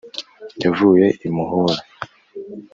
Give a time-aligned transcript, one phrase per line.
[0.63, 1.75] yavuye i muhura